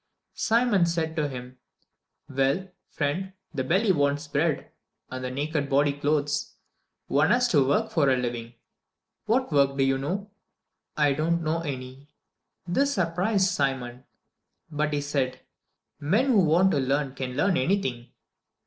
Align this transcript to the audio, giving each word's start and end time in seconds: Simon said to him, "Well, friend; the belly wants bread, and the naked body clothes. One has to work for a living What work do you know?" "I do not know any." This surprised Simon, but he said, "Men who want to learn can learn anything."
Simon 0.33 0.87
said 0.87 1.15
to 1.15 1.27
him, 1.29 1.59
"Well, 2.27 2.69
friend; 2.89 3.33
the 3.53 3.63
belly 3.63 3.91
wants 3.91 4.27
bread, 4.27 4.71
and 5.11 5.23
the 5.23 5.29
naked 5.29 5.69
body 5.69 5.93
clothes. 5.93 6.55
One 7.05 7.29
has 7.29 7.47
to 7.49 7.63
work 7.67 7.91
for 7.91 8.09
a 8.09 8.17
living 8.17 8.55
What 9.27 9.51
work 9.51 9.77
do 9.77 9.83
you 9.83 9.99
know?" 9.99 10.31
"I 10.97 11.13
do 11.13 11.29
not 11.29 11.41
know 11.43 11.59
any." 11.59 12.09
This 12.67 12.95
surprised 12.95 13.49
Simon, 13.49 14.05
but 14.71 14.91
he 14.91 15.01
said, 15.01 15.41
"Men 15.99 16.29
who 16.31 16.45
want 16.45 16.71
to 16.71 16.79
learn 16.79 17.13
can 17.13 17.37
learn 17.37 17.55
anything." 17.55 18.07